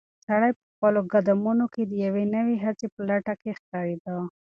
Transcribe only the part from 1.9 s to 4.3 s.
یوې نوې هڅې په لټه کې ښکارېده.